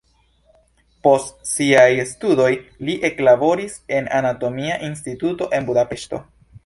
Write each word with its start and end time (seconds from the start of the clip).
Post 1.07 1.43
siaj 1.49 1.91
studoj 2.13 2.49
li 2.87 2.95
eklaboris 3.11 3.77
en 3.99 4.09
anatomia 4.21 4.79
instituto 4.89 5.51
en 5.59 5.69
Budapeŝto. 5.69 6.23